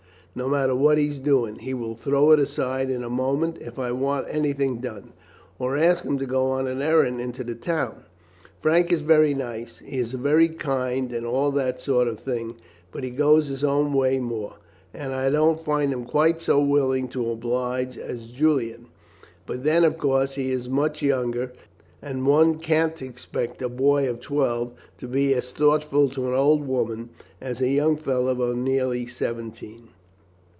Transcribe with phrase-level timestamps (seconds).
[0.33, 3.77] No matter what he is doing, he will throw it aside in a moment if
[3.77, 5.11] I want anything done,
[5.59, 8.05] or ask him to go on an errand into the town.
[8.61, 12.55] Frank is very nice, he is very kind and all that sort of thing,
[12.93, 14.53] but he goes his own way more,
[14.93, 18.85] and I don't find him quite so willing to oblige as Julian;
[19.45, 21.51] but then, of course, he is much younger,
[22.01, 26.65] and one can't expect a boy of twelve to be as thoughtful to an old
[26.65, 27.09] woman
[27.41, 29.89] as a young fellow of nearly seventeen."